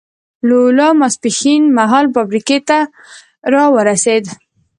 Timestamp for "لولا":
0.47-0.87